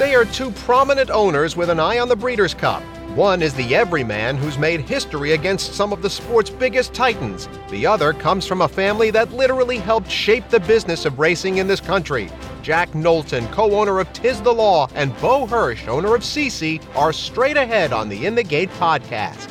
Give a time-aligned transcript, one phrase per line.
[0.00, 2.82] They are two prominent owners with an eye on the Breeders' Cup.
[3.14, 7.50] One is the everyman who's made history against some of the sport's biggest titans.
[7.68, 11.66] The other comes from a family that literally helped shape the business of racing in
[11.66, 12.30] this country.
[12.62, 16.78] Jack Knowlton, co owner of Tiz the Law, and Bo Hirsch, owner of Ce Ce,
[16.96, 19.50] are straight ahead on the In the Gate podcast.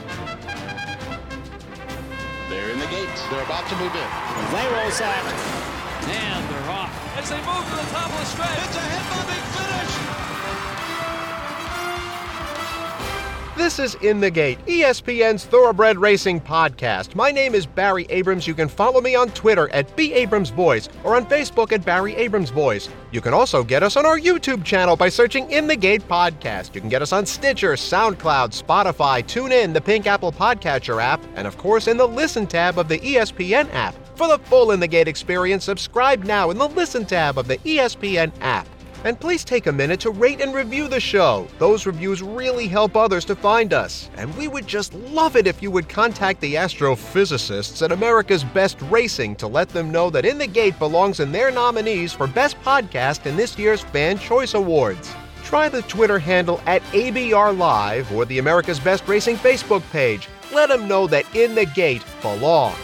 [2.50, 3.08] They're in the gate.
[3.30, 4.10] They're about to move in.
[4.52, 5.24] They roll set.
[6.10, 7.18] And they're off.
[7.20, 8.58] As they move to the top of the stretch.
[8.66, 9.69] It's a head-moving finish.
[13.60, 17.14] This is In the Gate, ESPN's Thoroughbred Racing podcast.
[17.14, 18.48] My name is Barry Abrams.
[18.48, 22.16] You can follow me on Twitter at B Abrams Voice or on Facebook at Barry
[22.16, 22.88] Abrams Voice.
[23.12, 26.74] You can also get us on our YouTube channel by searching In the Gate Podcast.
[26.74, 31.46] You can get us on Stitcher, SoundCloud, Spotify, TuneIn, the Pink Apple Podcatcher app, and
[31.46, 33.94] of course in the Listen tab of the ESPN app.
[34.18, 37.58] For the full In the Gate experience, subscribe now in the Listen tab of the
[37.58, 38.70] ESPN app.
[39.06, 41.48] And please take a minute to rate and review the show.
[41.58, 44.10] Those reviews really help others to find us.
[44.18, 48.82] And we would just love it if you would contact the astrophysicists at America's Best
[48.84, 52.60] Racing to let them know that In the Gate belongs in their nominees for Best
[52.62, 55.14] Podcast in this year's Fan Choice Awards.
[55.46, 60.28] Try the Twitter handle at ABR Live or the America's Best Racing Facebook page.
[60.54, 62.78] Let them know that In the Gate belongs.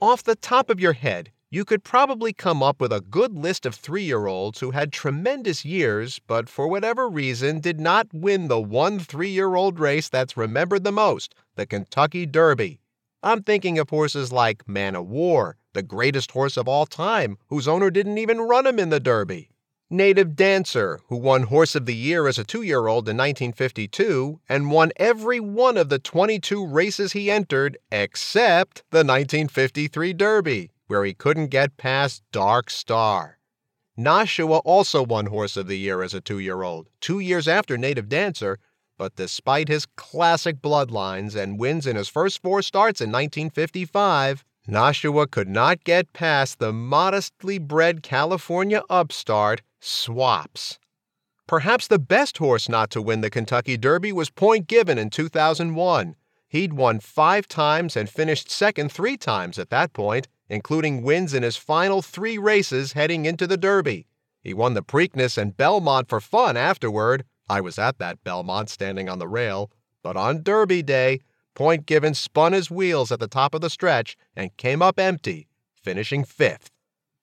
[0.00, 3.66] Off the top of your head, you could probably come up with a good list
[3.66, 8.48] of three year olds who had tremendous years, but for whatever reason did not win
[8.48, 12.80] the one three year old race that's remembered the most the Kentucky Derby.
[13.22, 17.68] I'm thinking of horses like Man o' War, the greatest horse of all time, whose
[17.68, 19.50] owner didn't even run him in the Derby.
[19.90, 24.40] Native Dancer, who won Horse of the Year as a two year old in 1952
[24.48, 31.06] and won every one of the 22 races he entered except the 1953 Derby where
[31.06, 33.38] he couldn't get past Dark Star.
[33.96, 37.78] Nashua also won Horse of the Year as a two year old, two years after
[37.78, 38.58] Native Dancer,
[38.98, 45.26] but despite his classic bloodlines and wins in his first four starts in 1955, Nashua
[45.26, 50.78] could not get past the modestly bred California upstart, Swaps.
[51.46, 56.16] Perhaps the best horse not to win the Kentucky Derby was Point Given in 2001.
[56.48, 61.42] He'd won five times and finished second three times at that point, including wins in
[61.42, 64.06] his final three races heading into the Derby.
[64.42, 67.24] He won the Preakness and Belmont for fun afterward.
[67.48, 69.70] I was at that Belmont standing on the rail.
[70.02, 71.20] But on Derby Day,
[71.54, 75.48] Point Given spun his wheels at the top of the stretch and came up empty,
[75.74, 76.70] finishing fifth.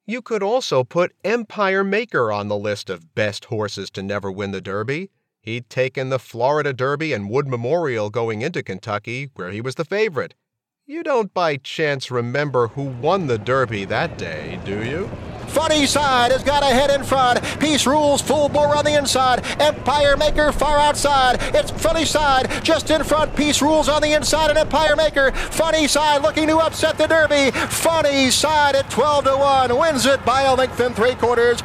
[0.07, 4.49] You could also put Empire Maker on the list of best horses to never win
[4.49, 5.11] the Derby.
[5.39, 9.85] He'd taken the Florida Derby and Wood Memorial going into Kentucky, where he was the
[9.85, 10.33] favorite.
[10.89, 15.07] You don't by chance remember who won the Derby that day, do you?
[15.45, 17.43] Funny Cide has got a head in front.
[17.59, 19.45] Peace rules full bore on the inside.
[19.61, 21.37] Empire Maker far outside.
[21.53, 23.35] It's Funny Cide just in front.
[23.35, 25.31] Peace rules on the inside and Empire Maker.
[25.31, 27.51] Funny Cide looking to upset the Derby.
[27.67, 31.61] Funny Cide at 12 to 1 wins it by a length and three quarters.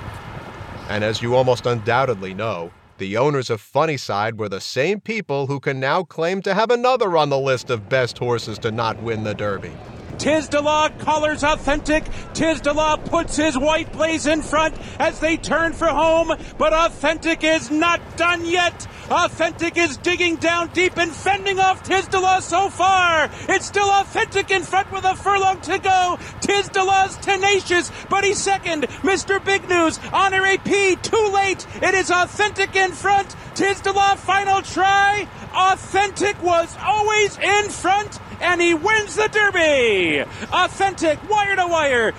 [0.91, 5.47] And as you almost undoubtedly know, the owners of Funny Cide were the same people
[5.47, 9.03] who can now claim to have another on the list of best horses to not
[9.03, 9.72] win the Derby.
[10.19, 12.04] Tiz the Law colors authentic.
[12.32, 16.72] Tiz the Law puts his white blaze in front as they turn for home, but
[16.72, 18.86] authentic is not done yet.
[19.10, 23.30] Authentic is digging down deep and fending off Tiz the Law so far.
[23.48, 26.19] It's still authentic in front with a furlong to go.
[26.41, 28.84] Tiz the Law's tenacious, but he's second.
[29.03, 29.44] Mr.
[29.44, 30.56] Big News, Honor A.
[30.58, 31.66] P., too late.
[31.82, 33.36] It is authentic in front.
[33.54, 35.28] Tiz the Law final try.
[35.54, 40.03] Authentic was always in front and he wins the Derby!
[40.53, 42.12] Authentic, wire to wire.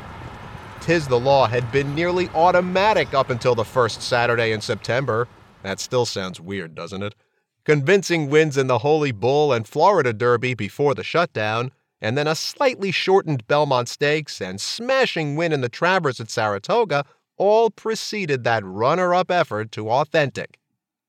[0.81, 5.27] Tiz the Law had been nearly automatic up until the first Saturday in September.
[5.63, 7.15] That still sounds weird, doesn't it?
[7.63, 12.35] Convincing wins in the Holy Bull and Florida Derby before the shutdown, and then a
[12.35, 17.05] slightly shortened Belmont Stakes and smashing win in the Travers at Saratoga
[17.37, 20.59] all preceded that runner up effort to Authentic.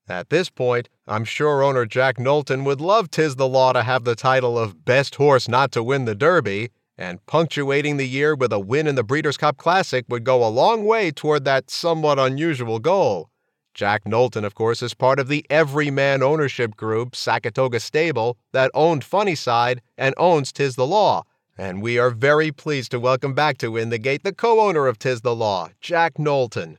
[0.09, 4.05] At this point, I'm sure owner Jack Knowlton would love Tiz the Law to have
[4.05, 8.53] the title of Best Horse Not to Win the Derby, and punctuating the year with
[8.53, 12.19] a win in the Breeders' Cup Classic would go a long way toward that somewhat
[12.19, 13.29] unusual goal.
[13.73, 19.03] Jack Knowlton, of course, is part of the Everyman ownership group, Sackatoga Stable, that owned
[19.03, 21.23] Funny Cide and owns Tiz the Law.
[21.57, 24.87] And we are very pleased to welcome back to In the Gate the co owner
[24.87, 26.77] of Tiz the Law, Jack Knowlton.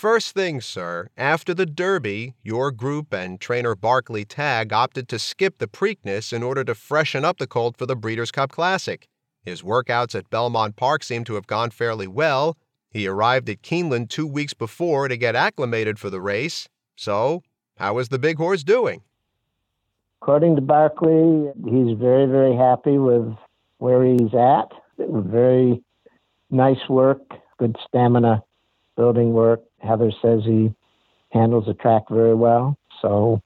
[0.00, 5.58] First thing, sir, after the Derby, your group and trainer Barclay Tagg opted to skip
[5.58, 9.06] the Preakness in order to freshen up the colt for the Breeders' Cup Classic.
[9.42, 12.56] His workouts at Belmont Park seem to have gone fairly well.
[12.90, 16.66] He arrived at Keeneland two weeks before to get acclimated for the race.
[16.96, 17.42] So,
[17.76, 19.02] how is the big horse doing?
[20.22, 23.36] According to Barclay, he's very, very happy with
[23.76, 24.72] where he's at.
[24.96, 25.82] Very
[26.48, 27.20] nice work,
[27.58, 28.42] good stamina
[28.96, 29.60] building work.
[29.80, 30.74] Heather says he
[31.30, 32.76] handles the track very well.
[33.02, 33.42] So,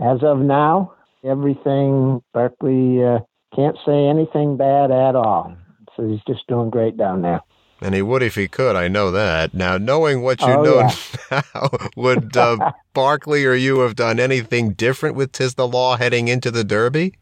[0.00, 3.18] as of now, everything, Barclay uh,
[3.54, 5.56] can't say anything bad at all.
[5.96, 7.40] So he's just doing great down there.
[7.80, 8.74] And he would if he could.
[8.76, 9.52] I know that.
[9.54, 10.78] Now, knowing what you Oh, know
[11.30, 11.42] yeah.
[11.54, 16.28] now, would uh, Barclay or you have done anything different with Tiz the Law heading
[16.28, 17.14] into the Derby?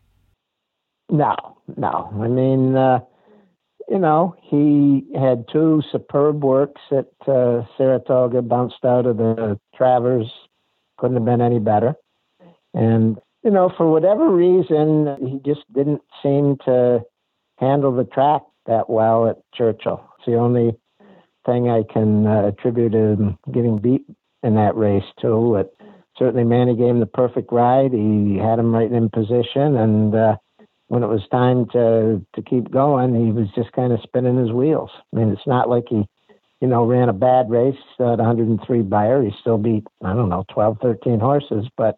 [1.11, 1.35] No,
[1.76, 2.11] no.
[2.20, 3.00] I mean, uh,
[3.88, 10.31] you know, he had two superb works at uh, Saratoga, bounced out of the Travers.
[10.98, 11.94] Couldn't have been any better.
[12.72, 17.02] And, you know, for whatever reason, he just didn't seem to
[17.58, 20.04] handle the track that well at Churchill.
[20.19, 20.72] It's the only
[21.46, 24.04] thing I can uh, attribute him getting beat
[24.42, 25.52] in that race to.
[25.52, 25.87] But
[26.19, 27.92] certainly, Manny gave him the perfect ride.
[27.92, 30.37] He had him right in position, and uh,
[30.94, 34.52] when it was time to to keep going, he was just kind of spinning his
[34.52, 34.91] wheels.
[35.12, 36.06] I mean, it's not like he,
[36.61, 39.20] you know, ran a bad race at 103 Beyer.
[39.25, 41.96] He still beat I don't know 12, 13 horses, but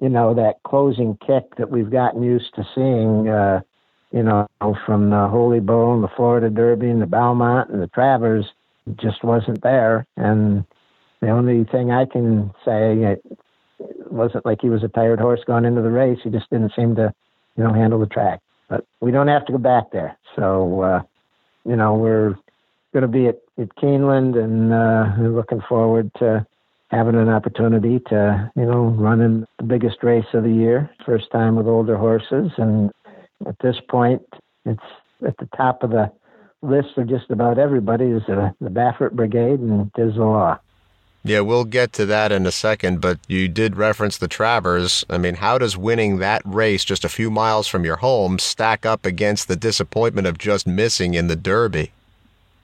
[0.00, 3.28] you know that closing kick that we've gotten used to seeing.
[3.28, 3.60] Uh,
[4.10, 4.46] you know,
[4.86, 8.46] from the Holy Bull and the Florida Derby and the Belmont and the Travers
[9.00, 10.06] just wasn't there.
[10.16, 10.64] And
[11.20, 13.24] the only thing I can say, it
[14.08, 16.20] wasn't like he was a tired horse going into the race.
[16.22, 17.12] He just didn't seem to,
[17.56, 18.40] you know, handle the track.
[18.68, 20.16] But we don't have to go back there.
[20.36, 21.02] So, uh,
[21.64, 22.36] you know, we're
[22.92, 26.46] going to be at, at Keeneland and uh, we're looking forward to
[26.90, 31.30] having an opportunity to, you know, run in the biggest race of the year, first
[31.30, 32.52] time with older horses.
[32.56, 32.90] And
[33.46, 34.22] at this point,
[34.64, 34.82] it's
[35.26, 36.10] at the top of the
[36.62, 40.58] list of just about everybody is the, the Baffert Brigade and Tiz the Law.
[41.26, 45.06] Yeah, we'll get to that in a second, but you did reference the Travers.
[45.08, 48.84] I mean, how does winning that race just a few miles from your home stack
[48.84, 51.92] up against the disappointment of just missing in the Derby?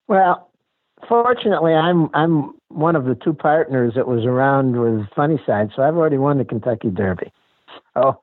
[0.08, 0.50] Well,
[1.08, 5.82] fortunately, I'm I'm one of the two partners that was around with Funny Cide, so
[5.82, 7.32] I've already won the Kentucky Derby.
[7.94, 8.20] So,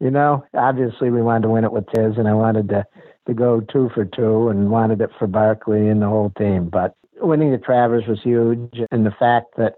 [0.00, 2.84] you know, obviously we wanted to win it with Tiz, and I wanted to
[3.28, 6.70] to go two for two, and wanted it for Barclay and the whole team.
[6.70, 9.74] But winning the Travers was huge, and the fact that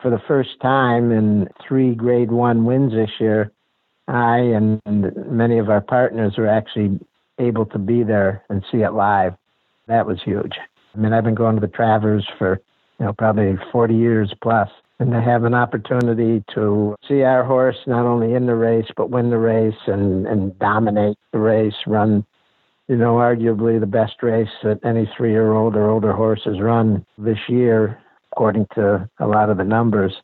[0.00, 3.50] for the first time in three Grade One wins this year,
[4.08, 4.80] I and
[5.26, 7.00] many of our partners were actually
[7.38, 9.34] able to be there and see it live.
[9.88, 10.52] That was huge.
[10.94, 12.60] I mean, I've been going to the Travers for,
[12.98, 14.68] you know, probably 40 years plus,
[14.98, 19.10] and to have an opportunity to see our horse not only in the race but
[19.10, 22.24] win the race and and dominate the race, run,
[22.88, 27.38] you know, arguably the best race that any three-year-old or older horse has run this
[27.48, 28.00] year,
[28.32, 30.14] according to a lot of the numbers,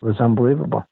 [0.00, 0.86] was unbelievable.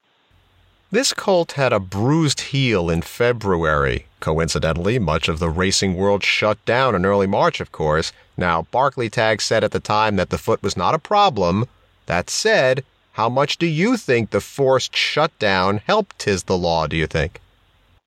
[0.91, 4.07] This colt had a bruised heel in February.
[4.19, 8.11] Coincidentally, much of the racing world shut down in early March, of course.
[8.37, 11.65] Now, Barclay Tagg said at the time that the foot was not a problem.
[12.07, 12.83] That said,
[13.13, 17.39] how much do you think the forced shutdown helped Tiz the Law, do you think?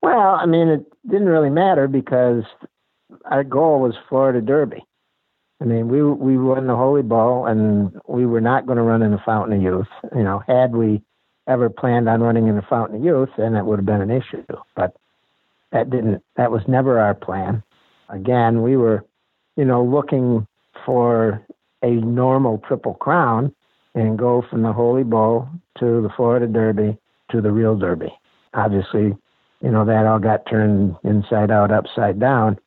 [0.01, 2.43] Well, I mean, it didn't really matter because
[3.29, 4.83] our goal was Florida Derby.
[5.61, 9.01] I mean, we we won the Holy Bull, and we were not going to run
[9.01, 9.87] in the Fountain of Youth.
[10.15, 11.01] You know, had we
[11.47, 14.11] ever planned on running in the Fountain of Youth, then it would have been an
[14.11, 14.43] issue.
[14.75, 14.95] But
[15.71, 16.23] that didn't.
[16.35, 17.63] That was never our plan.
[18.09, 19.05] Again, we were,
[19.55, 20.45] you know, looking
[20.85, 21.41] for
[21.81, 23.53] a normal Triple Crown
[23.95, 25.49] and go from the Holy Bull
[25.79, 26.97] to the Florida Derby
[27.31, 28.13] to the real Derby.
[28.53, 29.15] Obviously,
[29.61, 32.59] you know, that all got turned inside out, upside down.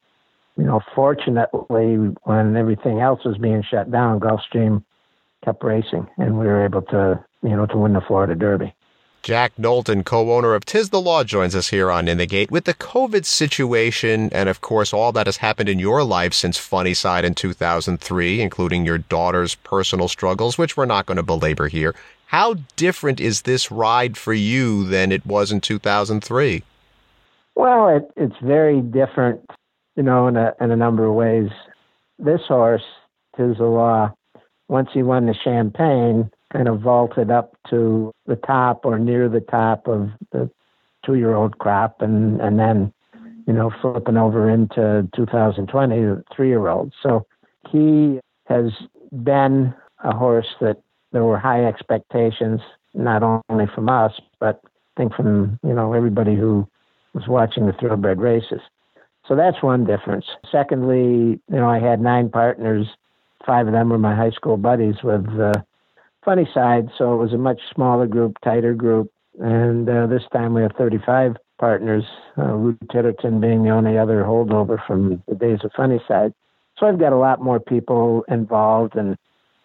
[0.59, 4.83] You know, fortunately, when everything else was being shut down, Gulfstream
[5.45, 8.75] kept racing, and we were able to, you know, to win the Florida Derby.
[9.23, 12.65] Jack Knowlton, co-owner of Tiz the Law, joins us here on In the Gate with
[12.65, 16.95] the COVID situation and, of course, all that has happened in your life since Funny
[16.95, 21.95] Cide in 2003, including your daughter's personal struggles, which we're not going to belabor here.
[22.27, 26.63] How different is this ride for you than it was in 2003?
[27.55, 29.41] Well, it, it's very different,
[29.99, 31.51] you know, in a, in a number of ways.
[32.21, 32.85] This horse,
[33.37, 34.13] Law,
[34.69, 39.41] once he won the Champagne, kind of vaulted up to the top or near the
[39.41, 40.49] top of the
[41.05, 42.93] two-year-old crop, and and then,
[43.47, 46.93] you know, flipping over into 2020, the three-year-old.
[47.03, 47.27] So
[47.71, 48.71] he has
[49.25, 49.75] been
[50.05, 50.81] a horse that
[51.13, 52.61] there were high expectations,
[52.95, 54.69] not only from us, but I
[55.01, 56.69] think from you know everybody who
[57.15, 58.61] was watching the thoroughbred races.
[59.29, 60.25] So that's one difference.
[60.51, 62.87] Secondly, you know, I had nine partners.
[63.47, 65.53] Five of them were my high school buddies with uh,
[66.25, 69.13] Funny Cide, so it was a much smaller group, tighter group.
[69.39, 72.05] And uh, this time we have 35 partners,
[72.39, 76.33] uh, Lou Titterton being the only other holdover from the days of Funny Cide.
[76.79, 79.17] So I've got a lot more people involved and,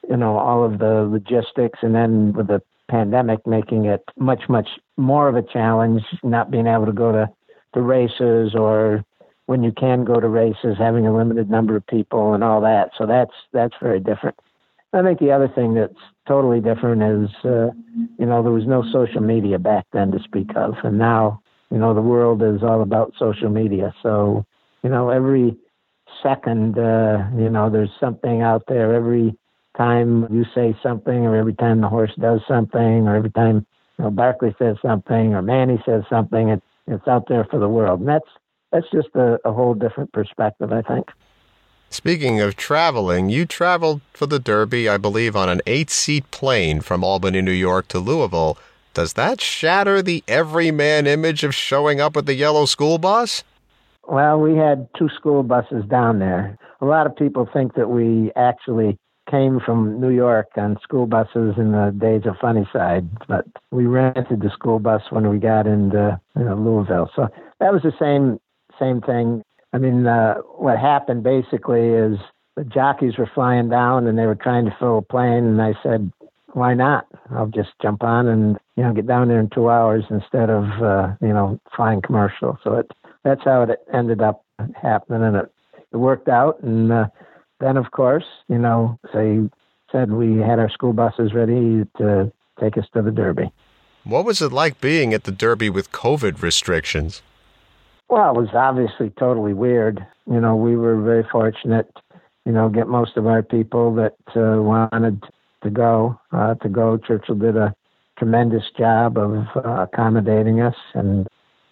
[0.10, 1.80] you know, all of the logistics.
[1.82, 4.68] And then with the pandemic making it much, much
[4.98, 7.30] more of a challenge, not being able to go to,
[7.74, 9.04] the races or
[9.46, 12.92] when you can go to races, having a limited number of people and all that.
[12.98, 14.38] So that's, that's very different.
[14.94, 15.94] I think the other thing that's
[16.28, 17.72] totally different is, uh,
[18.20, 20.76] you know, there was no social media back then to speak of.
[20.84, 23.94] And now, you know, the world is all about social media.
[24.04, 24.46] So,
[24.84, 25.58] you know, every
[26.22, 28.94] second, uh, you know, there's something out there.
[28.94, 29.36] Every
[29.76, 33.66] time you say something, or every time the horse does something, or every time
[33.98, 37.70] you know, Barclay says something, or Manny says something, it, it's out there for the
[37.70, 38.02] world.
[38.02, 38.30] And that's
[38.74, 41.10] that's just a, a whole different perspective, I think.
[41.90, 46.82] Speaking of traveling, you traveled for the Derby, I believe, on an eight seat plane
[46.82, 48.58] from Albany, New York to Louisville.
[48.96, 53.44] Does that shatter the everyman image of showing up with the yellow school bus?
[54.08, 56.58] Well, we had two school buses down there.
[56.82, 58.98] A lot of people think that we actually
[59.30, 63.86] came from New York on school buses in the days of Funny Cide, but we
[63.86, 67.10] rented the school bus when we got into you know, Louisville.
[67.16, 68.40] So that was the same
[68.84, 69.44] same thing.
[69.74, 72.18] I mean, uh, what happened basically is
[72.56, 75.74] the jockeys were flying down and they were trying to fill a plane, and I
[75.82, 76.12] said,
[76.54, 77.08] "Why not?
[77.32, 80.66] I'll just jump on and you know get down there in two hours instead of
[80.82, 82.92] uh, you know flying commercial." So it
[83.24, 84.44] that's how it ended up
[84.80, 85.52] happening, and it,
[85.92, 86.62] it worked out.
[86.62, 87.08] And uh,
[87.60, 89.40] then, of course, you know, they
[89.92, 93.52] said we had our school buses ready to take us to the Derby.
[94.04, 97.22] What was it like being at the Derby with COVID restrictions?
[98.10, 100.06] Well, it was obviously totally weird.
[100.30, 101.92] You know, we were very fortunate,
[102.46, 105.24] you know, get most of our people that uh, wanted
[105.64, 106.98] to go uh, to go.
[106.98, 107.74] Churchill did a
[108.18, 111.28] tremendous job of uh, accommodating us, and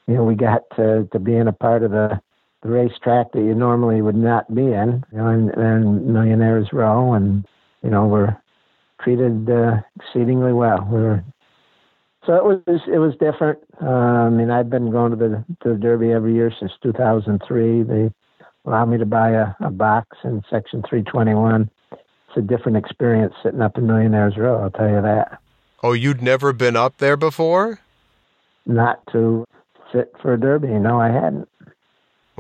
[0.08, 2.20] you know, we got to, to be in a part of the,
[2.64, 7.14] the racetrack that you normally would not be in, you know, in, in Millionaires Row,
[7.14, 7.46] and
[7.84, 8.36] you know, we're
[9.02, 10.88] treated uh, exceedingly well.
[10.92, 11.24] We were
[12.26, 13.60] so it was it was different.
[13.82, 17.84] Uh, I mean, I've been going to the to the Derby every year since 2003.
[17.84, 18.12] They
[18.66, 21.70] allow me to buy a, a box in Section 321.
[21.92, 24.62] It's a different experience sitting up in Millionaires Row.
[24.62, 25.40] I'll tell you that.
[25.84, 27.80] Oh, you'd never been up there before?
[28.68, 29.46] Not to
[29.92, 30.68] sit for a Derby.
[30.68, 31.50] No, I hadn't.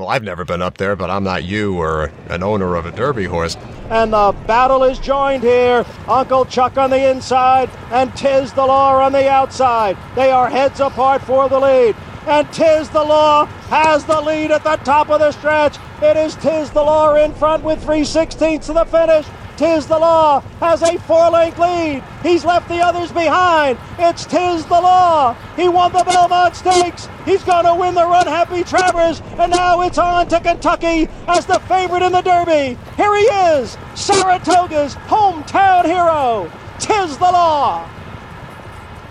[0.01, 2.91] Well, I've never been up there, but I'm not you or an owner of a
[2.91, 3.55] Derby horse.
[3.91, 5.85] And the battle is joined here.
[6.07, 9.95] Uncle Chuck on the inside and Tiz the Law on the outside.
[10.15, 11.95] They are heads apart for the lead.
[12.25, 15.77] And Tiz the Law has the lead at the top of the stretch.
[16.01, 19.27] It is Tiz the Law in front with 3 sixteenths to the finish.
[19.61, 22.03] Tiz the Law has a four length lead.
[22.23, 23.77] He's left the others behind.
[23.99, 25.35] It's Tiz the Law.
[25.55, 27.07] He won the Belmont Stakes.
[27.25, 29.21] He's going to win the Run Happy Travers.
[29.37, 32.75] And now it's on to Kentucky as the favorite in the Derby.
[32.97, 37.87] Here he is, Saratoga's hometown hero, Tiz the Law.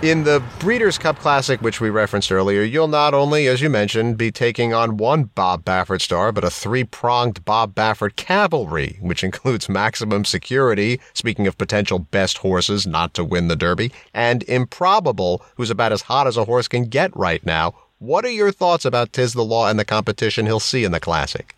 [0.02, 4.16] In the Breeders' Cup Classic, which we referenced earlier, you'll not only, as you mentioned,
[4.16, 9.22] be taking on one Bob Baffert star, but a three pronged Bob Baffert cavalry, which
[9.22, 15.42] includes Maximum Security, speaking of potential best horses not to win the Derby, and Improbable,
[15.56, 17.74] who's about as hot as a horse can get right now.
[17.98, 21.00] What are your thoughts about Tiz the Law and the competition he'll see in the
[21.00, 21.54] Classic?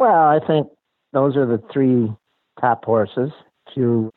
[0.00, 0.66] Well, I think
[1.12, 2.12] those are the three
[2.60, 3.30] top horses.
[3.68, 4.10] If you,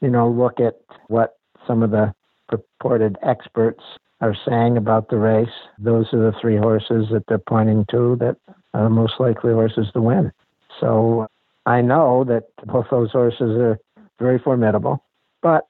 [0.00, 0.74] you know, look at
[1.08, 1.34] what
[1.66, 2.14] some of the
[2.58, 3.82] purported experts
[4.20, 5.48] are saying about the race.
[5.78, 8.36] Those are the three horses that they're pointing to that
[8.72, 10.32] are the most likely horses to win.
[10.80, 11.26] So
[11.66, 13.78] I know that both those horses are
[14.18, 15.02] very formidable,
[15.42, 15.66] but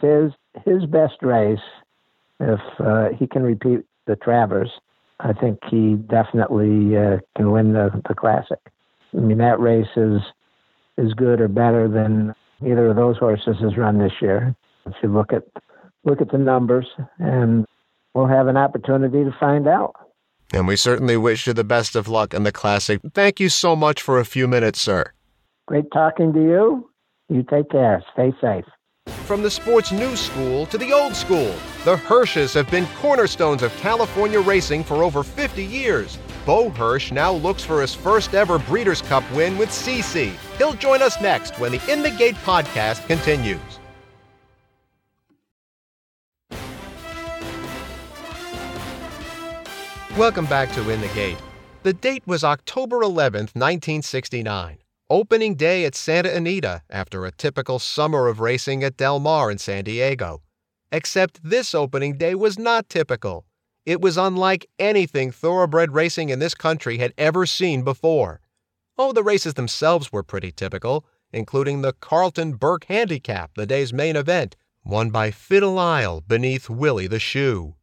[0.00, 0.32] his
[0.64, 1.66] his best race,
[2.40, 4.70] if uh, he can repeat the Travers,
[5.20, 8.58] I think he definitely uh, can win the, the Classic.
[9.14, 10.20] I mean that race is
[10.98, 12.34] is good or better than
[12.64, 14.54] either of those horses has run this year.
[14.86, 15.44] If you look at
[16.04, 16.86] look at the numbers,
[17.18, 17.66] and
[18.14, 19.94] we'll have an opportunity to find out.
[20.52, 23.00] And we certainly wish you the best of luck in the Classic.
[23.14, 25.12] Thank you so much for a few minutes, sir.
[25.66, 26.90] Great talking to you.
[27.28, 28.04] You take care.
[28.12, 28.64] Stay safe.
[29.24, 31.54] From the sports new school to the old school,
[31.84, 36.18] the Hirsches have been cornerstones of California racing for over 50 years.
[36.44, 40.36] Bo Hirsch now looks for his first ever Breeders' Cup win with Ce Ce.
[40.58, 43.58] He'll join us next when the In the Gate podcast continues.
[50.18, 51.38] Welcome back to In the Gate.
[51.84, 54.76] The date was October 11th, 1969.
[55.08, 59.56] opening day at Santa Anita after a typical summer of racing at Del Mar in
[59.56, 60.42] San Diego.
[60.92, 63.46] Except this opening day was not typical.
[63.86, 68.42] It was unlike anything thoroughbred racing in this country had ever seen before.
[68.98, 74.16] Oh, the races themselves were pretty typical, including the Carleton Burke Handicap, the day's main
[74.16, 77.76] event, won by Fiddle Isle beneath Willie the Shoe.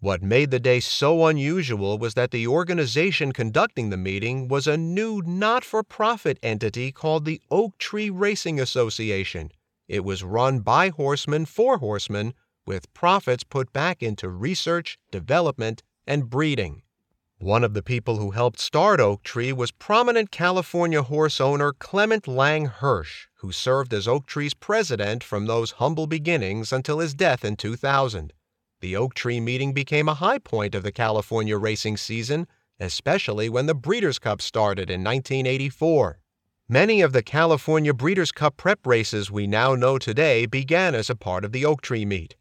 [0.00, 4.76] What made the day so unusual was that the organization conducting the meeting was a
[4.76, 9.50] new not for profit entity called the Oak Tree Racing Association.
[9.88, 16.30] It was run by horsemen for horsemen with profits put back into research, development, and
[16.30, 16.82] breeding.
[17.38, 22.28] One of the people who helped start Oak Tree was prominent California horse owner Clement
[22.28, 27.44] Lang Hirsch, who served as Oak Tree's president from those humble beginnings until his death
[27.44, 28.32] in 2000.
[28.80, 32.46] The Oak Tree meeting became a high point of the California racing season,
[32.78, 36.20] especially when the Breeders' Cup started in 1984.
[36.68, 41.16] Many of the California Breeders' Cup prep races we now know today began as a
[41.16, 42.36] part of the Oak Tree meet.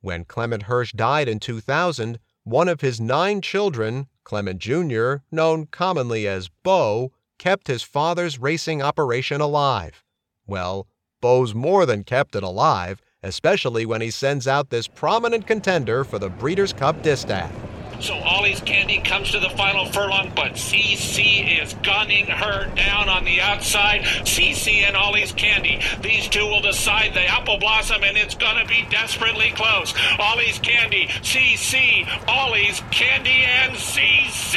[0.00, 6.28] When Clement Hirsch died in 2000, one of his nine children, Clement Jr., known commonly
[6.28, 10.04] as Bo, kept his father's racing operation alive.
[10.46, 10.86] Well,
[11.20, 16.18] Bo's more than kept it alive, especially when he sends out this prominent contender for
[16.18, 17.52] the Breeders' Cup Distaff.
[18.00, 23.10] So Ollie's Candy comes to the final furlong, but Ce Ce is gunning her down
[23.10, 24.06] on the outside.
[24.26, 25.80] Ce Ce and Ollie's Candy.
[26.00, 29.92] These two will decide the apple blossom, and it's going to be desperately close.
[30.18, 34.56] Ollie's Candy, Ce Ce, Ollie's Candy, and Ce Ce.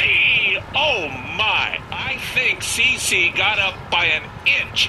[0.74, 1.78] Oh my.
[1.90, 4.88] I think Ce Ce got up by an inch.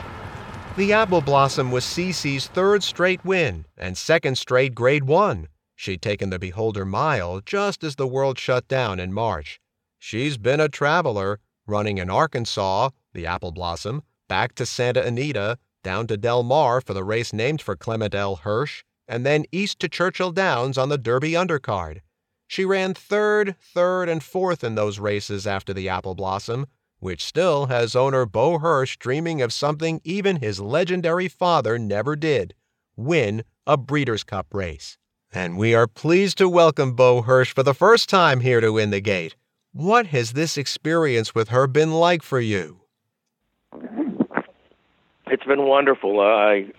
[0.77, 5.47] The Apple Blossom was Ce Ce's third straight win and second straight Grade 1.
[5.73, 9.61] She'd taken the Beholder Mile just as the world shut down in March.
[9.99, 16.07] She's been a traveler, running in Arkansas, the Apple Blossom, back to Santa Anita, down
[16.07, 18.35] to Del Mar for the race named for Clement L.
[18.35, 22.01] Hirsch, and then east to Churchill Downs on the Derby undercard.
[22.47, 26.67] She ran third, third, and fourth in those races after the Apple Blossom,
[27.05, 32.55] which still has owner Bo Hirsch dreaming of something even his legendary father never did
[32.95, 34.97] win a Breeders' Cup race.
[35.31, 38.89] And we are pleased to welcome Bo Hirsch for the first time here to In
[38.89, 39.35] the Gate.
[39.71, 42.81] What has this experience with her been like for you?
[45.27, 46.19] It's been wonderful.
[46.19, 46.71] Uh, I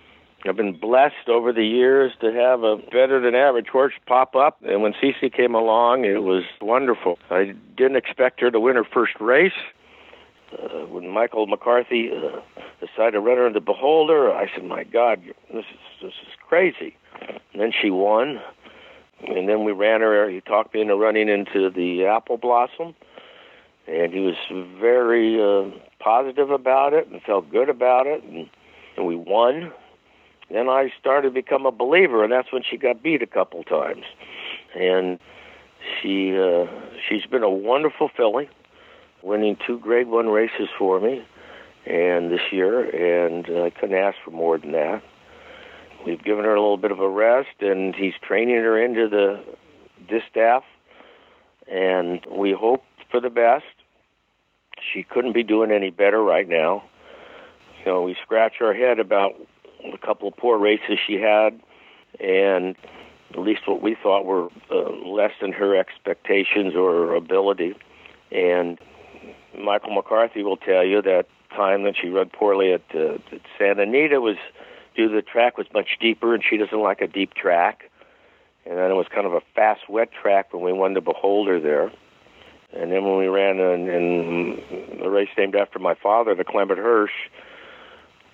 [0.44, 4.58] I've been blessed over the years to have a better than average horse pop up.
[4.66, 7.20] And when Ce Ce came along, it was wonderful.
[7.30, 9.52] I didn't expect her to win her first race.
[10.52, 12.40] Uh, when Michael McCarthy uh,
[12.80, 15.20] decided to run her in the Beholder, I said, "My God,
[15.52, 16.96] this is this is crazy."
[17.52, 18.40] And then she won.
[19.26, 20.28] And then we ran her.
[20.28, 22.94] He talked me into running into the apple blossom,
[23.86, 24.34] and he was
[24.78, 28.48] very uh, positive about it and felt good about it, and,
[28.96, 29.72] and we won.
[30.50, 33.64] Then I started to become a believer, and that's when she got beat a couple
[33.64, 34.04] times.
[34.78, 35.18] And
[36.00, 36.66] she uh,
[37.08, 38.48] she's been a wonderful filly,
[39.22, 41.24] winning two Grade One races for me,
[41.86, 45.02] and this year, and I couldn't ask for more than that.
[46.04, 49.42] We've given her a little bit of a rest, and he's training her into the
[50.08, 50.62] distaff,
[51.70, 53.64] and we hope for the best.
[54.92, 56.84] She couldn't be doing any better right now.
[57.80, 59.34] You know, we scratch our head about
[59.92, 61.60] a couple of poor races she had,
[62.20, 62.76] and
[63.32, 67.74] at least what we thought were uh, less than her expectations or ability.
[68.30, 68.78] And
[69.58, 73.82] Michael McCarthy will tell you that time that she rode poorly at, uh, at Santa
[73.82, 74.36] Anita was
[74.94, 77.90] due the track was much deeper, and she doesn't like a deep track.
[78.64, 81.60] And then it was kind of a fast, wet track when we won the Beholder
[81.60, 81.92] there.
[82.72, 86.80] And then when we ran in, in the race named after my father, the Clement
[86.80, 87.12] Hirsch,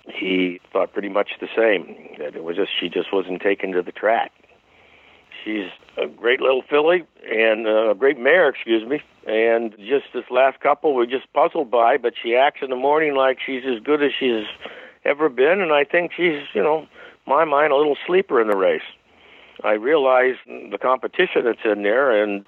[0.07, 2.15] he thought pretty much the same.
[2.17, 4.31] That it was just she just wasn't taken to the track.
[5.43, 9.01] She's a great little filly and uh, a great mare, excuse me.
[9.27, 11.97] And just this last couple, we're just puzzled by.
[11.97, 14.45] But she acts in the morning like she's as good as she's
[15.05, 16.87] ever been, and I think she's, you know,
[17.27, 18.81] my mind, a little sleeper in the race.
[19.63, 22.45] I realize the competition that's in there, and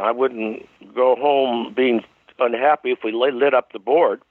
[0.00, 2.02] I wouldn't go home being
[2.38, 4.22] unhappy if we lit up the board.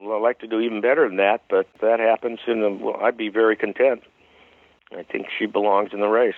[0.00, 3.16] Well, I'd like to do even better than that, but that happens, and well, I'd
[3.16, 4.02] be very content.
[4.92, 6.34] I think she belongs in the race.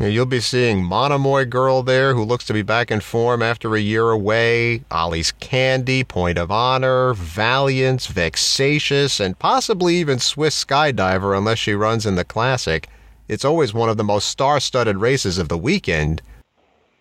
[0.00, 3.80] You'll be seeing Monomoy Girl there, who looks to be back in form after a
[3.80, 4.84] year away.
[4.92, 12.06] Ollie's Candy, Point of Honor, Valiance, Vexatious, and possibly even Swiss Skydiver, unless she runs
[12.06, 12.88] in the Classic.
[13.26, 16.22] It's always one of the most star-studded races of the weekend.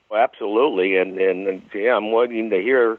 [0.10, 2.98] Well, absolutely, and, and and yeah, I'm waiting to hear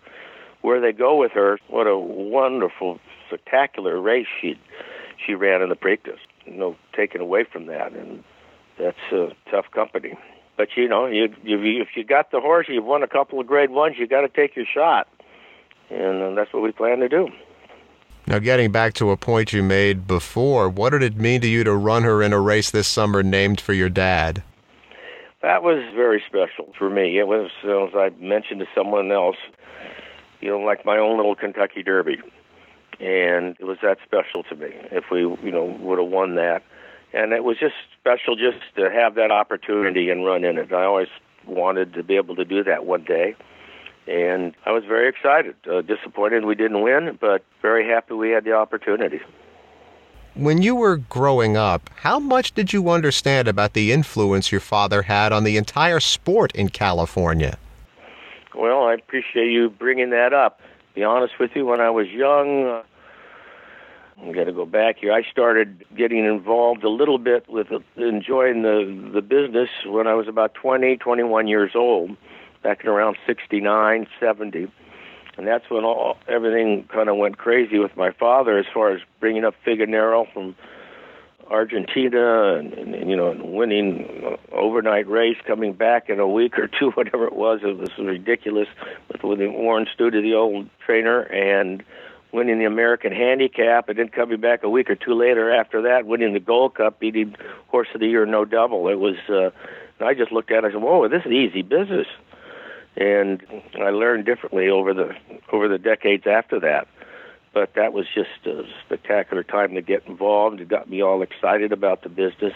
[0.60, 1.58] where they go with her.
[1.66, 4.60] What a wonderful spectacular race she
[5.26, 6.18] she ran in the Preakness.
[6.46, 8.22] No taken away from that, and
[8.78, 10.16] that's a tough company.
[10.56, 13.46] But you know, you, you if you got the horse, you've won a couple of
[13.46, 13.96] Grade Ones.
[13.98, 15.08] You got to take your shot,
[15.90, 17.28] and uh, that's what we plan to do.
[18.26, 21.64] Now, getting back to a point you made before, what did it mean to you
[21.64, 24.42] to run her in a race this summer named for your dad?
[25.40, 27.18] That was very special for me.
[27.18, 29.36] It was, as I mentioned to someone else,
[30.40, 32.18] you know, like my own little Kentucky Derby,
[33.00, 34.74] and it was that special to me.
[34.90, 36.62] If we, you know, would have won that,
[37.18, 40.72] and it was just special just to have that opportunity and run in it.
[40.72, 41.08] I always
[41.46, 43.34] wanted to be able to do that one day
[44.08, 45.54] and I was very excited.
[45.70, 49.20] Uh, disappointed we didn't win, but very happy we had the opportunity.
[50.34, 55.02] When you were growing up, how much did you understand about the influence your father
[55.02, 57.58] had on the entire sport in California?
[58.54, 60.58] Well, I appreciate you bringing that up.
[60.60, 62.82] To be honest with you, when I was young,
[64.20, 65.12] I'm going to go back here.
[65.12, 70.26] I started getting involved a little bit with enjoying the the business when I was
[70.26, 72.16] about 20, 21 years old
[72.62, 74.68] back in around 69, 70.
[75.36, 79.00] And that's when all everything kind of went crazy with my father as far as
[79.20, 80.56] bringing up Figonero from
[81.50, 86.90] Argentina and, and you know winning overnight race, coming back in a week or two,
[86.94, 87.60] whatever it was.
[87.62, 88.68] It was ridiculous
[89.12, 91.84] with with Warren Stute, the old trainer, and
[92.32, 96.06] winning the American Handicap, and then coming back a week or two later after that,
[96.06, 97.36] winning the Gold Cup, beating
[97.68, 98.90] Horse of the Year Nodouble.
[98.90, 99.16] It was.
[99.28, 99.50] uh
[100.00, 102.06] I just looked at it and said, "Whoa, this is easy business."
[102.98, 103.44] and
[103.76, 105.14] I learned differently over the
[105.52, 106.88] over the decades after that.
[107.54, 110.60] But that was just a spectacular time to get involved.
[110.60, 112.52] It got me all excited about the business.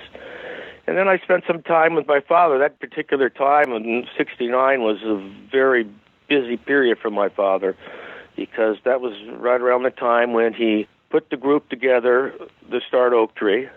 [0.87, 2.58] And then I spent some time with my father.
[2.58, 5.16] That particular time in '69 was a
[5.50, 5.88] very
[6.28, 7.76] busy period for my father
[8.37, 12.35] because that was right around the time when he put the group together
[12.71, 13.68] to start Oak Tree,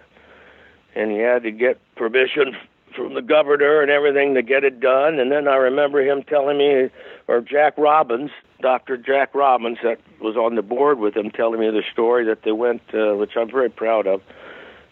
[0.96, 2.56] and he had to get permission
[2.96, 5.20] from the governor and everything to get it done.
[5.20, 6.89] And then I remember him telling me,
[7.28, 8.98] or Jack Robbins, Dr.
[8.98, 12.54] Jack Robbins, that was on the board with him, telling me the story that they
[12.54, 14.22] went, uh, which I'm very proud of,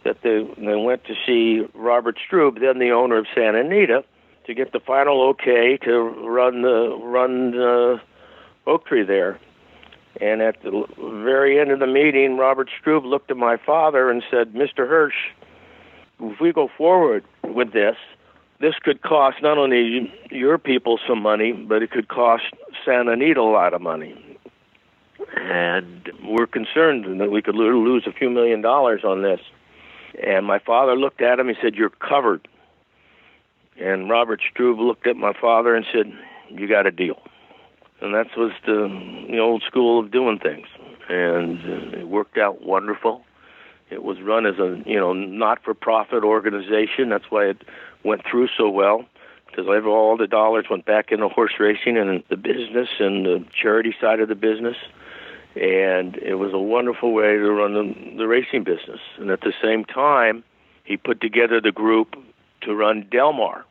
[0.04, 4.04] that they they went to see Robert Strub, then the owner of Santa Anita,
[4.45, 8.02] to get the final okay to run the run the
[8.67, 9.39] oak tree there.
[10.21, 14.23] And at the very end of the meeting, Robert Strub looked at my father and
[14.30, 14.88] said, "Mr.
[14.88, 15.32] Hirsch."
[16.19, 17.97] if we go forward with this,
[18.60, 22.45] this could cost not only your people some money, but it could cost
[22.86, 24.38] Santa Anita a lot of money.
[25.36, 29.41] And we're concerned that we could lose a few million dollars on this.
[30.23, 31.49] And my father looked at him.
[31.49, 32.47] He said, "You're covered."
[33.80, 36.13] And Robert Strub looked at my father and said,
[36.49, 37.19] "You got a deal."
[38.03, 40.67] And that was the, the old school of doing things,
[41.07, 43.23] and uh, it worked out wonderful.
[43.89, 47.07] It was run as a you know not-for-profit organization.
[47.07, 47.61] That's why it
[48.03, 49.05] went through so well
[49.47, 53.95] because all the dollars went back into horse racing and the business and the charity
[54.01, 54.75] side of the business.
[55.55, 58.99] And it was a wonderful way to run the, the racing business.
[59.17, 60.43] And at the same time,
[60.83, 62.15] he put together the group
[62.61, 63.63] to run Del Mar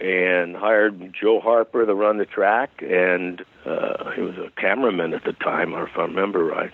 [0.00, 2.82] and hired Joe Harper to run the track.
[2.82, 6.72] And uh, he was a cameraman at the time, if I remember right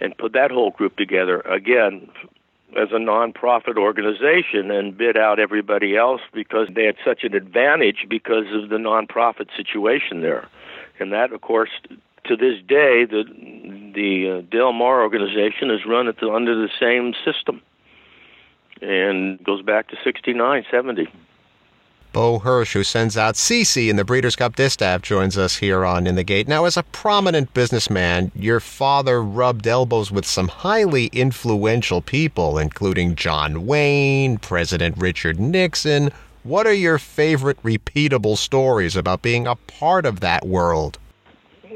[0.00, 2.08] and put that whole group together again
[2.76, 8.06] as a nonprofit organization and bid out everybody else because they had such an advantage
[8.08, 10.48] because of the nonprofit situation there.
[10.98, 11.70] And that, of course,
[12.24, 13.24] to this day, the
[13.94, 17.62] the uh, Del Mar organization is run the, under the same system
[18.82, 21.08] and goes back to 69, 70.
[22.16, 25.84] Bo Hirsch, who sends out Ce Ce in the Breeders' Cup Distaff, joins us here
[25.84, 26.48] on In the Gate.
[26.48, 33.16] Now, as a prominent businessman, your father rubbed elbows with some highly influential people, including
[33.16, 36.10] John Wayne, President Richard Nixon.
[36.42, 40.98] What are your favorite repeatable stories about being a part of that world?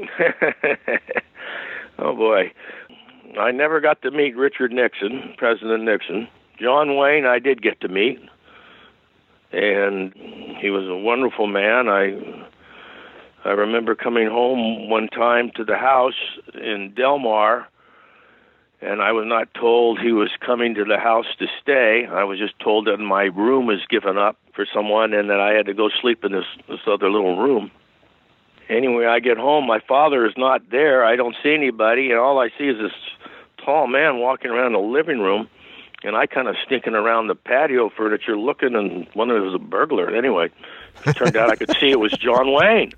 [1.99, 2.51] oh, boy.
[3.39, 6.27] I never got to meet Richard Nixon, President Nixon.
[6.59, 8.19] John Wayne, I did get to meet
[9.51, 10.13] and
[10.59, 11.89] he was a wonderful man.
[11.89, 12.47] I
[13.43, 16.19] I remember coming home one time to the house
[16.53, 17.67] in Del Mar,
[18.81, 22.05] and I was not told he was coming to the house to stay.
[22.05, 25.53] I was just told that my room was given up for someone, and that I
[25.53, 27.71] had to go sleep in this this other little room.
[28.69, 29.67] Anyway, I get home.
[29.67, 31.03] My father is not there.
[31.03, 32.93] I don't see anybody, and all I see is this
[33.65, 35.49] tall man walking around the living room
[36.03, 39.55] and I kind of sneaking around the patio furniture looking, and wondering if it was
[39.55, 40.13] a burglar.
[40.15, 40.49] Anyway,
[41.05, 42.93] it turned out I could see it was John Wayne,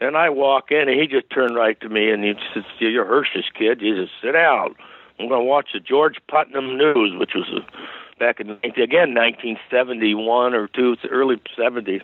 [0.00, 3.04] And I walk in, and he just turned right to me, and he says, "You're
[3.04, 4.74] Hirsch's kid." He says, "Sit down.
[5.18, 10.54] I'm going to watch the George Putnam News, which was a, back in again 1971
[10.54, 12.02] or two, it's early 70s."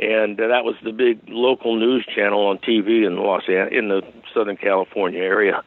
[0.00, 4.02] and uh, that was the big local news channel on TV in Los in the
[4.32, 5.62] Southern California area.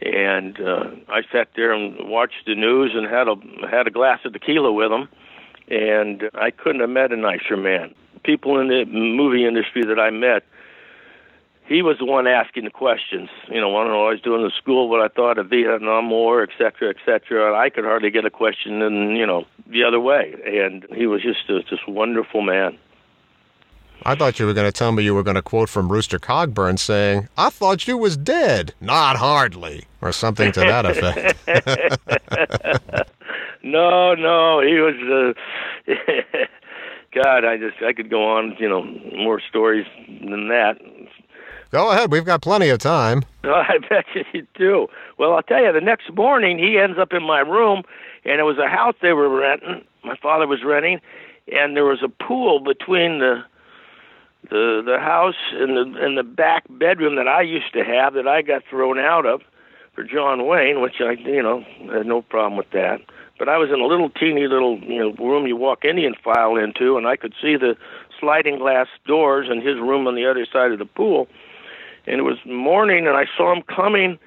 [0.00, 3.34] And uh, I sat there and watched the news and had a
[3.68, 5.08] had a glass of tequila with him,
[5.68, 7.94] and I couldn't have met a nicer man.
[8.22, 10.44] People in the movie industry that I met,
[11.66, 13.28] he was the one asking the questions.
[13.48, 16.10] You know, want to know I was doing in school, what I thought of Vietnam
[16.10, 17.48] War, et cetera, et cetera.
[17.48, 20.34] And I could hardly get a question in, you know, the other way.
[20.46, 22.78] And he was just a just wonderful man.
[24.04, 26.18] I thought you were going to tell me you were going to quote from Rooster
[26.18, 28.74] Cogburn saying, I thought you was dead.
[28.80, 29.84] Not hardly.
[30.00, 31.36] Or something to that effect.
[33.62, 35.34] no, no, he was,
[35.88, 35.92] uh,
[37.12, 38.84] God, I just, I could go on, you know,
[39.16, 40.78] more stories than that.
[41.70, 42.10] Go ahead.
[42.10, 43.24] We've got plenty of time.
[43.44, 44.86] I bet you do.
[45.18, 47.82] Well, I'll tell you, the next morning he ends up in my room,
[48.24, 49.84] and it was a house they were renting.
[50.04, 51.00] My father was renting,
[51.52, 53.42] and there was a pool between the
[54.50, 58.26] the the house and the and the back bedroom that I used to have that
[58.26, 59.42] I got thrown out of
[59.94, 63.00] for John Wayne, which I you know had no problem with that.
[63.38, 66.56] But I was in a little teeny little you know room you walk Indian file
[66.56, 67.76] into, and I could see the
[68.18, 71.28] sliding glass doors and his room on the other side of the pool.
[72.06, 74.18] And it was morning, and I saw him coming,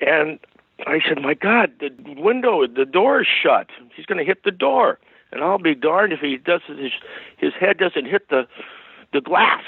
[0.00, 0.38] and
[0.86, 3.68] I said, "My God, the window, the door is shut.
[3.94, 4.98] He's going to hit the door."
[5.32, 6.92] And I'll be darned if he does his
[7.36, 8.46] his head doesn't hit the
[9.12, 9.62] the glass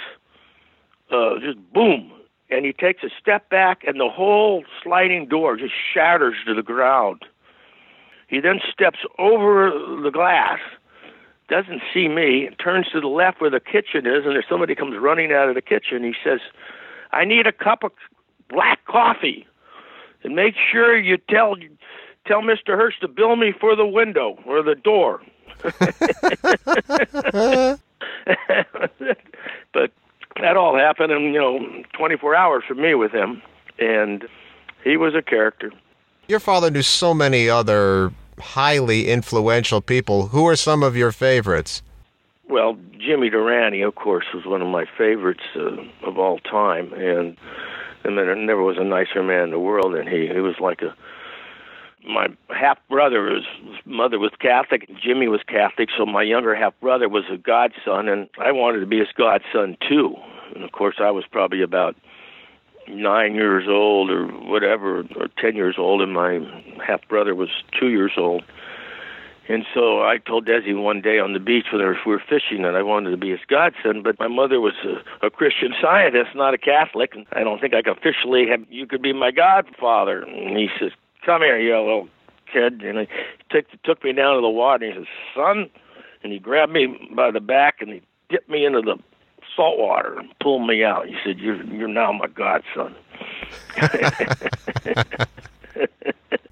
[1.11, 2.13] uh, just boom,
[2.51, 6.63] and he takes a step back, and the whole sliding door just shatters to the
[6.63, 7.23] ground.
[8.29, 9.71] He then steps over
[10.03, 10.59] the glass,
[11.49, 14.97] doesn't see me, turns to the left where the kitchen is, and there's somebody comes
[15.01, 16.05] running out of the kitchen.
[16.05, 16.41] He says,
[17.13, 17.93] "I need a cup of
[18.51, 19.47] black coffee,
[20.23, 21.57] and make sure you tell
[22.27, 22.77] tell Mr.
[22.77, 25.23] Hirsch to bill me for the window or the door."
[29.73, 29.91] but
[30.41, 31.59] that all happened in you know
[31.95, 33.43] 24 hours for me with him,
[33.79, 34.27] and
[34.85, 35.73] he was a character.
[36.29, 40.29] Your father knew so many other highly influential people.
[40.29, 41.83] Who are some of your favorites?
[42.49, 47.37] Well, Jimmy Durante, of course, was one of my favorites uh, of all time, and
[48.05, 50.29] and there never was a nicer man in the world than he.
[50.29, 50.95] He was like a
[52.07, 53.45] my half brother, his
[53.85, 58.09] mother was Catholic, and Jimmy was Catholic, so my younger half brother was a godson,
[58.09, 60.15] and I wanted to be his godson too.
[60.55, 61.97] And of course, I was probably about
[62.89, 66.41] nine years old or whatever, or ten years old, and my
[66.85, 68.43] half brother was two years old.
[69.49, 72.77] And so I told Desi one day on the beach when we were fishing that
[72.77, 76.53] I wanted to be his godson, but my mother was a, a Christian scientist, not
[76.53, 77.15] a Catholic.
[77.15, 80.23] And I don't think I could officially have you could be my godfather.
[80.23, 80.93] And he says,
[81.29, 82.09] come here, you little
[82.51, 82.83] kid.
[82.83, 83.07] And he
[83.51, 84.87] took took me down to the water.
[84.87, 85.69] And he says, son,
[86.23, 88.97] and he grabbed me by the back and he dipped me into the
[89.55, 91.07] salt water and pulled me out.
[91.07, 92.95] He said, "You're you're now my godson."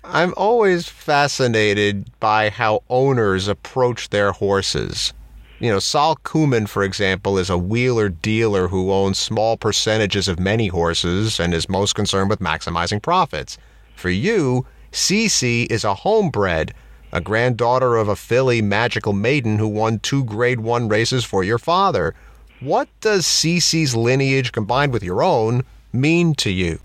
[0.04, 5.12] I'm always fascinated by how owners approach their horses.
[5.58, 10.38] You know, Sol Kumin, for example, is a wheeler dealer who owns small percentages of
[10.38, 13.58] many horses and is most concerned with maximizing profits.
[13.96, 16.72] For you, Ce Ce is a homebred,
[17.12, 21.58] a granddaughter of a filly magical maiden who won two grade one races for your
[21.58, 22.14] father.
[22.60, 26.78] What does Ce Ce's lineage combined with your own mean to you?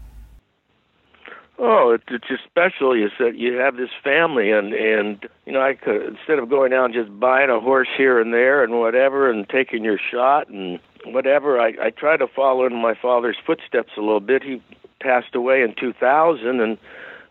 [1.60, 5.76] Oh, it's just special is that you have this family, and and you know, I
[5.76, 9.30] could instead of going out and just buying a horse here and there and whatever,
[9.30, 13.92] and taking your shot and whatever, I I try to follow in my father's footsteps
[13.98, 14.44] a little bit.
[14.44, 14.62] He
[15.02, 16.78] passed away in 2000, and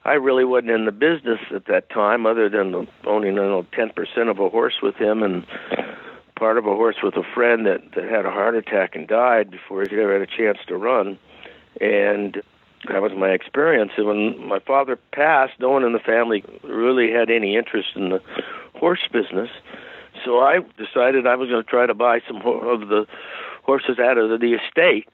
[0.04, 4.30] I really wasn't in the business at that time, other than owning you know 10%
[4.30, 5.46] of a horse with him and
[6.36, 9.50] part of a horse with a friend that, that had a heart attack and died
[9.50, 11.18] before he ever had a chance to run.
[11.82, 12.40] And
[12.88, 13.92] that was my experience.
[13.98, 18.08] And when my father passed, no one in the family really had any interest in
[18.08, 18.22] the
[18.74, 19.50] horse business.
[20.24, 23.06] So I decided I was going to try to buy some of the
[23.62, 25.08] horses out of the estate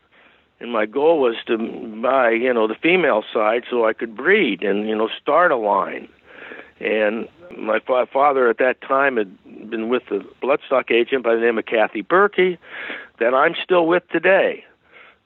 [0.61, 1.59] and my goal was to
[2.03, 5.57] buy you know the female side so I could breed and you know start a
[5.57, 6.09] line.
[6.79, 11.41] And my fa- father at that time had been with the bloodstock agent by the
[11.41, 12.59] name of Kathy Berkey,
[13.19, 14.65] that I'm still with today,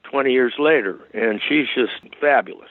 [0.03, 2.69] 20 years later, and she's just fabulous.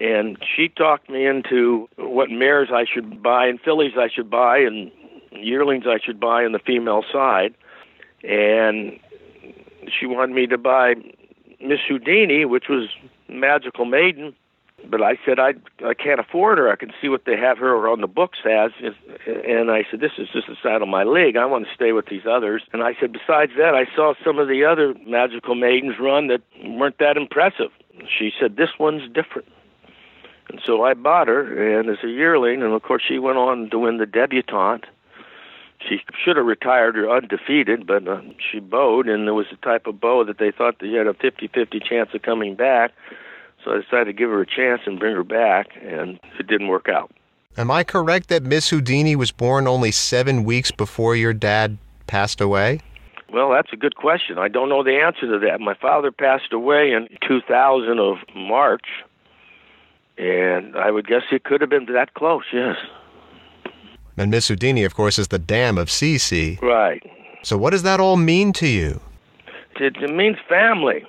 [0.00, 4.58] And she talked me into what mares I should buy and fillies I should buy
[4.58, 4.90] and
[5.32, 7.54] yearlings I should buy in the female side.
[8.22, 8.98] And
[9.88, 10.94] she wanted me to buy
[11.60, 12.88] Miss Houdini, which was
[13.28, 14.34] Magical Maiden.
[14.88, 16.72] But I said I I can't afford her.
[16.72, 18.70] I can see what they have her on the books as,
[19.26, 21.36] and I said this is just the side of my league.
[21.36, 22.62] I want to stay with these others.
[22.72, 26.40] And I said besides that, I saw some of the other magical maidens run that
[26.64, 27.70] weren't that impressive.
[28.08, 29.48] She said this one's different.
[30.48, 33.68] And so I bought her, and as a yearling, and of course she went on
[33.70, 34.86] to win the debutante.
[35.88, 39.86] She should have retired her undefeated, but uh, she bowed, and there was a type
[39.86, 42.92] of bow that they thought that you had a 50-50 chance of coming back.
[43.64, 46.68] So I decided to give her a chance and bring her back, and it didn't
[46.68, 47.10] work out.
[47.56, 52.40] Am I correct that Miss Houdini was born only seven weeks before your dad passed
[52.40, 52.80] away?
[53.32, 54.38] Well, that's a good question.
[54.38, 55.60] I don't know the answer to that.
[55.60, 58.86] My father passed away in 2000 of March,
[60.18, 62.76] and I would guess it could have been that close, yes.
[64.16, 66.58] And Miss Houdini, of course, is the dam of Ce Ce.
[66.62, 67.02] Right.
[67.42, 69.00] So what does that all mean to you?
[69.76, 71.06] It, it means family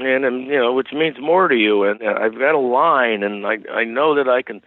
[0.00, 1.84] and, and you know, which means more to you.
[1.84, 4.60] And uh, I've got a line, and I I know that I can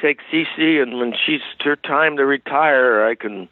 [0.00, 3.48] take Ce Ce, and when she's her time to retire, I can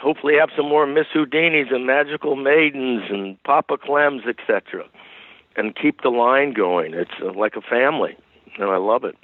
[0.00, 4.84] hopefully have some more Miss Houdinis and Magical Maidens and Papa Clems, etc.,
[5.56, 6.94] and keep the line going.
[6.94, 8.16] It's uh, like a family,
[8.58, 9.16] and I love it.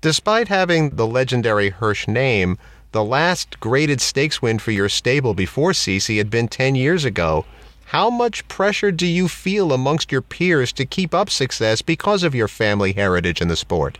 [0.00, 2.58] Despite having the legendary Hirsch name,
[2.92, 7.04] the last graded stakes win for your stable before Ce Ce had been 10 years
[7.04, 7.44] ago.
[7.86, 12.34] How much pressure do you feel amongst your peers to keep up success because of
[12.34, 13.98] your family heritage in the sport?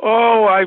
[0.00, 0.64] Oh, I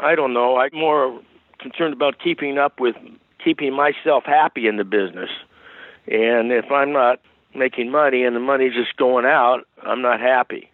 [0.00, 0.56] I don't know.
[0.56, 1.20] I'm more
[1.58, 2.94] concerned about keeping up with
[3.42, 5.30] keeping myself happy in the business.
[6.06, 7.20] And if I'm not
[7.54, 10.70] making money and the money's just going out, I'm not happy.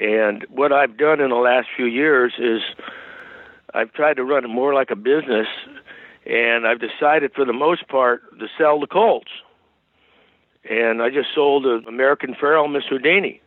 [0.00, 2.60] And what I've done in the last few years is
[3.74, 5.46] I've tried to run it more like a business
[6.26, 9.30] and I've decided for the most part to sell the colts
[10.68, 13.40] and I just sold an American Pharoah Miss Houdini.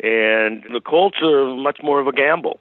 [0.00, 2.58] And the Colts are much more of a gamble.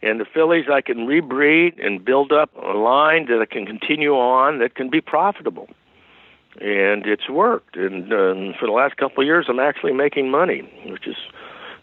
[0.00, 4.12] And the fillies I can rebreed and build up a line that I can continue
[4.12, 5.68] on that can be profitable.
[6.60, 7.76] And it's worked.
[7.76, 11.16] And um, for the last couple of years, I'm actually making money, which has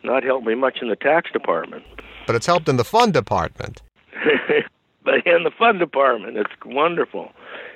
[0.05, 1.83] not helped me much in the tax department.
[2.27, 3.81] But it's helped in the fund department.
[5.03, 7.31] but in the fund department, it's wonderful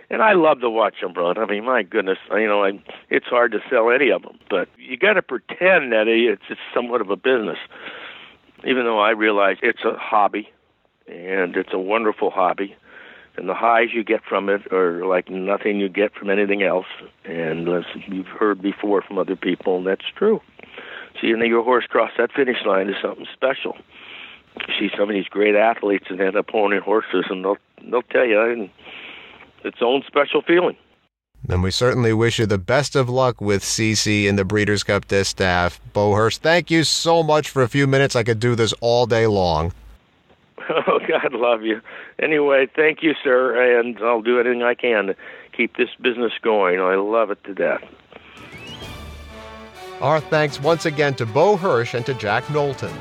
[0.10, 1.38] and I love to watch them run.
[1.38, 2.72] I mean, my goodness, you know, I,
[3.10, 6.60] it's hard to sell any of them, but you got to pretend that it's, it's
[6.74, 7.60] somewhat of a business,
[8.66, 10.50] even though I realize it's a hobby,
[11.08, 12.76] and it's a wonderful hobby,
[13.38, 16.88] and the highs you get from it are like nothing you get from anything else,
[17.26, 20.42] and as you've heard before from other people, that's true.
[21.22, 23.78] Seeing your horse cross that finish line is something special.
[24.68, 27.58] You see some of these great athletes and end up owning horses, and they'll
[27.90, 28.42] they'll tell you.
[28.42, 28.70] And,
[29.64, 30.78] its own special feeling.
[31.48, 34.84] And we certainly wish you the best of luck with Ce Ce and the Breeders'
[34.84, 35.80] Cup Distaff.
[35.94, 38.16] Bo Hirsch, thank you so much for a few minutes.
[38.16, 39.74] I could do this all day long.
[40.88, 41.82] Oh, God love you.
[42.22, 45.16] Anyway, thank you, sir, and I'll do anything I can to
[45.56, 46.80] keep this business going.
[46.80, 47.82] I love it to death.
[50.02, 52.94] Our thanks once again to Bo Hirsch and to Jack Knowlton.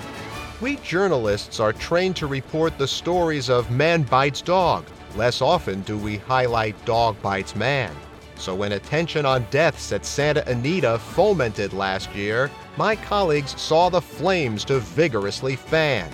[0.61, 4.85] We journalists are trained to report the stories of man bites dog
[5.17, 7.95] Less often do we highlight dog bites man.
[8.37, 14.01] So when attention on deaths at Santa Anita fomented last year, my colleagues saw the
[14.01, 16.11] flames to vigorously fan.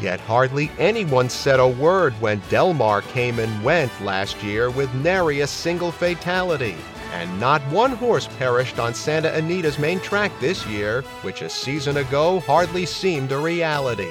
[0.00, 4.92] Yet hardly anyone said a word when Del Mar came and went last year with
[4.94, 6.74] nary a single fatality.
[7.14, 11.98] And not one horse perished on Santa Anita's main track this year, which a season
[11.98, 14.10] ago hardly seemed a reality.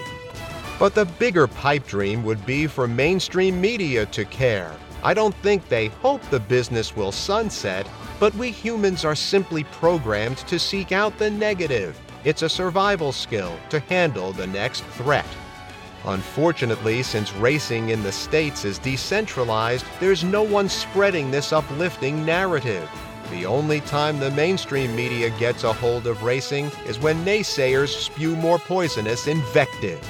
[0.79, 4.73] But the bigger pipe dream would be for mainstream media to care.
[5.03, 7.85] I don't think they hope the business will sunset,
[8.21, 11.99] but we humans are simply programmed to seek out the negative.
[12.23, 15.27] It's a survival skill to handle the next threat.
[16.05, 22.89] Unfortunately, since racing in the States is decentralized, there's no one spreading this uplifting narrative.
[23.31, 28.35] The only time the mainstream media gets a hold of racing is when naysayers spew
[28.35, 30.05] more poisonous invective.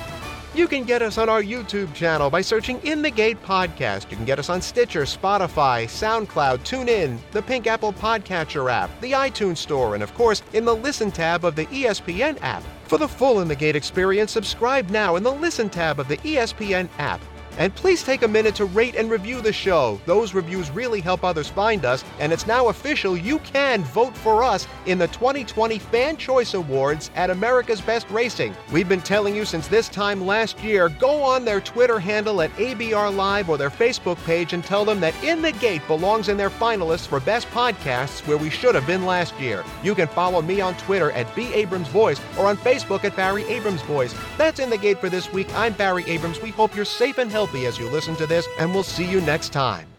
[0.56, 4.12] You can get us on our YouTube channel by searching In the Gate Podcast.
[4.12, 9.14] You can get us on Stitcher, Spotify, SoundCloud, TuneIn, the Pink Apple Podcatcher app, the
[9.14, 12.64] iTunes Store, and of course, in the Listen tab of the ESPN app.
[12.94, 16.18] For the full In the Gate experience, subscribe now in the Listen tab of the
[16.18, 17.20] ESPN app.
[17.58, 20.00] And please take a minute to rate and review the show.
[20.06, 24.44] Those reviews really help others find us, and it's now official you can vote for
[24.44, 28.56] us in the 2020 Fan Choice Awards at America's Best Racing.
[28.72, 32.52] We've been telling you since this time last year go on their Twitter handle at
[32.54, 36.38] ABR Live or their Facebook page and tell them that In the Gate belongs in
[36.38, 39.64] their finalists for Best Podcasts where we should have been last year.
[39.84, 41.54] You can follow me on Twitter at B.
[41.54, 44.16] Abrams Voice or on Facebook at Barry Abrams Voice.
[44.38, 45.54] That's In the Gate for this week.
[45.54, 46.42] I'm Barry Abrams.
[46.42, 49.20] We hope you're safe and healthy as you listen to this, and we'll see you
[49.20, 49.93] next time.